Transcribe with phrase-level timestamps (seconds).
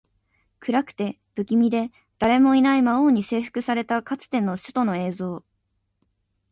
[0.59, 5.45] 暗くて、不気味で、誰もいない魔王に征服されたかつての首都の映像